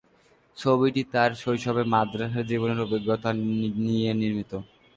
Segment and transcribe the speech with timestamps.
[0.57, 3.29] ছবিটি তার শৈশবে মাদ্রাসা জীবনের অভিজ্ঞতা
[3.81, 4.51] নিয়ে নির্মিত।